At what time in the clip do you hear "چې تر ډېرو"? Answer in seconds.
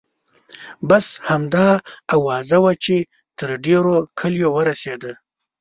2.83-3.95